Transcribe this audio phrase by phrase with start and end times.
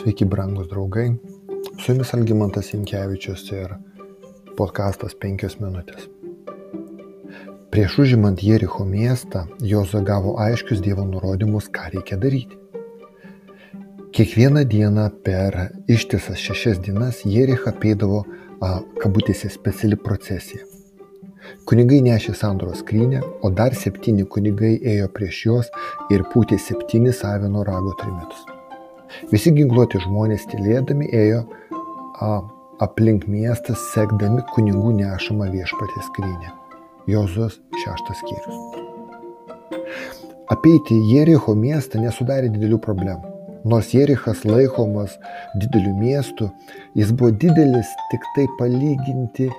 [0.00, 1.10] Sveiki, brangūs draugai.
[1.76, 3.74] Su jumis Algymantas Inkevičius ir
[4.56, 6.06] podkastas 5 minutės.
[7.68, 12.56] Prieš užimant Jericho miestą, Jozo gavo aiškius Dievo nurodymus, ką reikia daryti.
[14.16, 18.22] Kiekvieną dieną per ištisas šešias dienas Jerichą peidavo,
[19.02, 20.64] kabutėse, speciali procesija.
[21.68, 25.70] Kunigai nešė sandoros skrynę, o dar septyni kunigai ėjo prieš juos
[26.08, 28.48] ir pūtė septynis avino rago trimitus.
[29.32, 31.42] Visi ginkluoti žmonės tylėdami ėjo
[32.20, 32.30] a,
[32.84, 36.54] aplink miestą, sekdami kunigų nešamą viešpatės skrynę.
[37.10, 38.80] Jozos šeštas skyrius.
[40.50, 43.36] Apeiti Jericho miestą nesudarė didelių problemų.
[43.70, 45.18] Nors Jerichas laikomas
[45.60, 46.48] dideliu miestu,
[46.96, 49.50] jis buvo didelis tik tai palyginti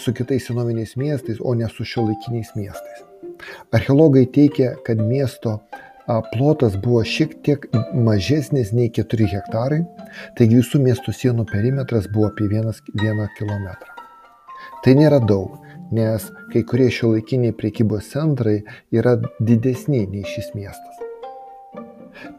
[0.00, 3.04] su kitais senoviniais miestais, o ne su šiuolaikiniais miestais.
[3.72, 5.58] Archeologai teigia, kad miesto
[6.32, 9.80] plotas buvo šiek tiek mažesnis nei 4 hektarai,
[10.38, 13.68] taigi visų miestų sienų perimetras buvo apie 1 km.
[14.84, 15.58] Tai nėra daug,
[15.94, 18.60] nes kai kurie šiuolaikiniai priekybos centrai
[18.94, 20.96] yra didesni nei šis miestas.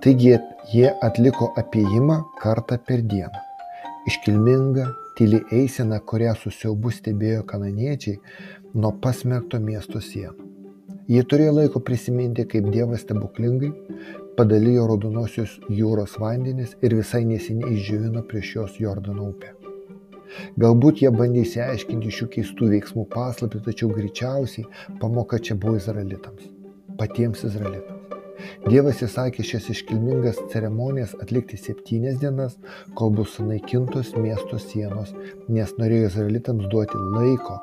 [0.03, 0.35] Taigi
[0.73, 3.47] jie atliko apėjimą kartą per dieną.
[4.09, 4.87] Iškilminga,
[5.17, 8.17] tyli eisena, kurią susiaubu stebėjo kananiečiai
[8.73, 10.50] nuo pasmerkto miesto sienų.
[11.09, 13.71] Jie turėjo laiko prisiminti, kaip Dievas stebuklingai
[14.37, 19.55] padalijo raudonosios jūros vandenis ir visai neseniai išdžiovino prieš jos Jordano upę.
[20.61, 24.67] Galbūt jie bandė įsiaiškinti šių keistų veiksmų paslapį, tačiau greičiausiai
[25.01, 26.47] pamoka čia buvo izraelitams,
[27.01, 27.97] patiems izraelitams.
[28.69, 32.55] Dievas įsakė šias iškilmingas ceremonijas atlikti septynias dienas,
[32.97, 35.11] kol bus sunaikintos miesto sienos,
[35.49, 37.59] nes norėjo izraelitams duoti laiko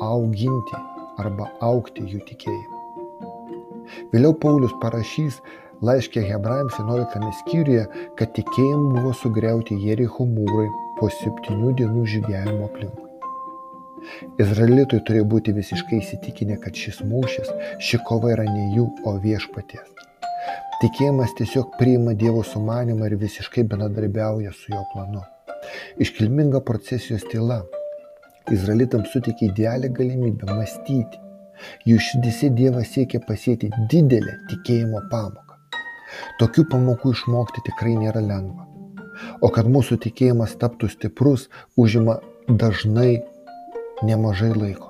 [0.00, 0.89] auginti
[1.20, 2.80] arba aukti jų tikėjimą.
[4.12, 5.40] Vėliau Paulius parašys
[5.86, 7.84] laiškė Hebrajams 11 skyriuje,
[8.18, 10.68] kad tikėjimu buvo sugriauti Jericho mūrai
[10.98, 13.06] po septynių dienų žygiavimo aplinkui.
[14.40, 17.50] Izraelitui turėjo būti visiškai įsitikinę, kad šis mūšis,
[17.84, 19.88] ši kova yra ne jų, o viešpaties.
[20.80, 25.20] Tikėjimas tiesiog priima Dievo sumanimą ir visiškai bendradarbiauja su jo planu.
[26.00, 27.60] Iškilminga procesijos tyla
[28.54, 31.20] Izraelitams suteikė idealią galimybę mąstyti.
[31.88, 35.58] Jų širdise Dievas siekia pasėti didelę tikėjimo pamoką.
[36.40, 38.66] Tokių pamokų išmokti tikrai nėra lengva.
[39.44, 42.18] O kad mūsų tikėjimas taptų stiprus, užima
[42.48, 43.20] dažnai
[44.06, 44.88] nemažai laiko.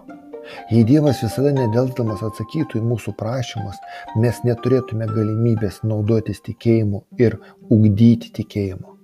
[0.70, 3.76] Jei Dievas visada nedelsdamas atsakytų į mūsų prašymus,
[4.22, 7.38] mes neturėtume galimybės naudotis tikėjimu ir
[7.70, 8.99] ugdyti tikėjimo.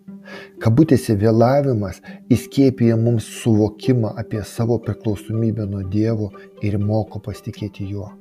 [0.63, 2.01] Kabutėse vėlavimas
[2.33, 6.31] įskiepija mums suvokimą apie savo priklausomybę nuo Dievo
[6.63, 8.13] ir moko pasitikėti Juo.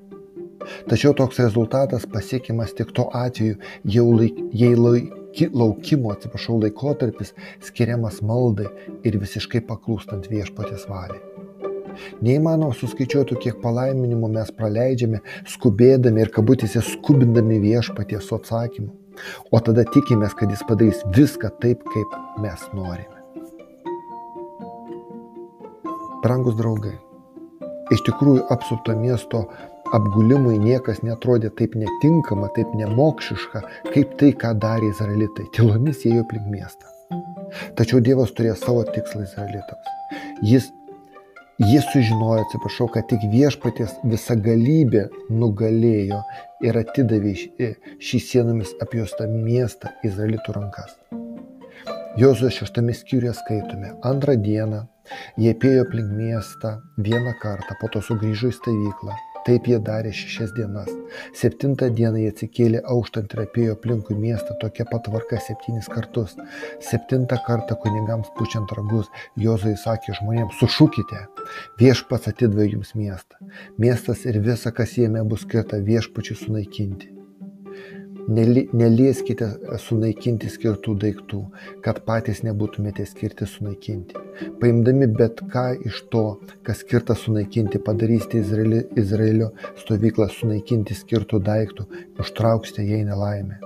[0.89, 7.35] Tačiau toks rezultatas pasiekiamas tik tuo atveju, laik, jei laiki, laukimo, atsiprašau, laikotarpis
[7.67, 8.71] skiriamas maldai
[9.05, 11.21] ir visiškai paklūstant viešpatės valiai.
[12.25, 15.21] Neįmanoma suskaičiuoti, kiek palaiminimų mes praleidžiame,
[15.53, 19.04] skubėdami ir kabutėse skubindami viešpaties atsakymu
[19.51, 23.11] o tada tikimės, kad jis padarys viską taip, kaip mes norime.
[26.25, 26.95] Brangus draugai,
[27.93, 29.45] iš tikrųjų apsupto miesto
[29.93, 33.61] apgulimui niekas netrodė taip netinkama, taip nemokšiška,
[33.91, 35.45] kaip tai, ką darė izraelitai.
[35.55, 36.89] Tylomis ėjo aplink miestą.
[37.77, 39.93] Tačiau Dievas turėjo savo tikslą izraelitams.
[40.43, 40.71] Jis
[41.59, 46.17] Jie sužinojo, atsiprašau, kad tik viešpaties visagalybė nugalėjo
[46.67, 47.31] ir atidavė
[48.07, 50.97] šį sienomis apjostą miestą Izraelitų rankas.
[52.19, 54.81] Jozuo šeštame skyriuje skaitome, antrą dieną
[55.39, 56.73] jie apėjo aplink miestą
[57.07, 60.87] vieną kartą, po to sugrįžo į stovyklą Taip jie darė šešias dienas.
[61.37, 66.33] Septintą dieną jie atsikėlė auštant ir apėjo aplinkui miestą tokia pat tvarka septynis kartus.
[66.87, 69.11] Septintą kartą kunigams pučiant ragus,
[69.45, 71.21] Jozui sakė žmonėms, sušūkite,
[71.81, 73.37] viešpats atidavė jums miestą.
[73.77, 77.13] Miestas ir visa, kas jame bus skirta viešpačiui sunaikinti.
[78.25, 81.41] Nelieskite sunaikinti skirtų daiktų,
[81.85, 84.17] kad patys nebūtumėte skirti sunaikinti.
[84.61, 86.23] Paimdami bet ką iš to,
[86.65, 89.49] kas skirta sunaikinti, padarysite Izraelio, Izraelio
[89.81, 91.85] stovyklą sunaikinti skirtų daiktų,
[92.23, 93.59] užtrauksite jai nelaimę.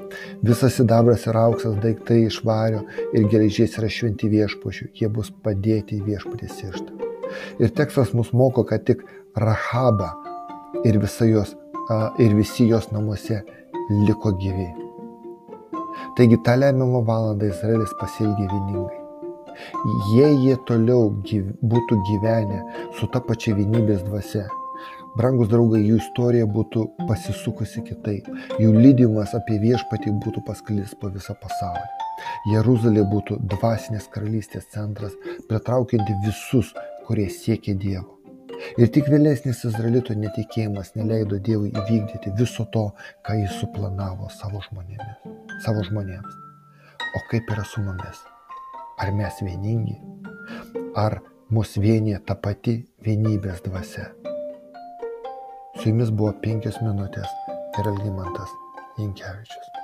[0.43, 2.83] Visas sidabras ir auksas daiktai iš vario
[3.13, 7.07] ir geležies yra šventi viešpačių, jie bus padėti į viešpatės ištą.
[7.63, 9.05] Ir tekstas mus moko, kad tik
[9.39, 10.09] Rahaba
[10.83, 11.55] ir, jos,
[12.19, 13.43] ir visi jos namuose
[13.89, 14.69] liko gyvi.
[16.17, 18.99] Taigi tą lemiamą valandą Izraelis pasielgė vieningai.
[20.13, 22.63] Jei jie toliau gyv, būtų gyvenę
[22.99, 24.45] su ta pačia vienybės dvasia,
[25.17, 28.27] Brangus draugai, jų istorija būtų pasisukusi kitaip,
[28.61, 31.87] jų lydimas apie viešpatį būtų pasklis po visą pasaulį.
[32.53, 35.17] Jeruzalė būtų dvasinės karalystės centras,
[35.49, 36.71] pritraukianti visus,
[37.07, 38.18] kurie siekia Dievo.
[38.79, 42.89] Ir tik vėlesnis Izraelito netikėjimas neleido Dievui įvykdyti viso to,
[43.25, 45.25] ką jis suplanavo savo žmonėmis.
[45.65, 46.37] Savo žmonėms.
[47.15, 48.21] O kaip yra su mumis?
[48.99, 49.97] Ar mes vieningi?
[50.99, 51.19] Ar
[51.49, 54.09] mus vienyje ta pati vienybės dvasia?
[55.79, 57.35] Su jumis buvo penkios minutės
[57.79, 58.55] ir Algymantas
[58.99, 59.78] Jankievičius.